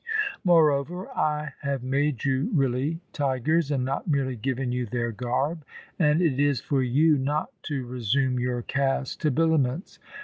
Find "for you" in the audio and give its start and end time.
6.59-7.19